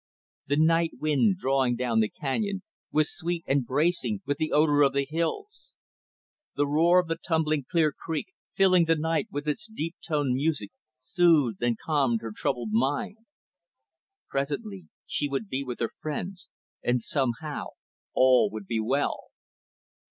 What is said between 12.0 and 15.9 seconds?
her troubled mind. Presently, she would be with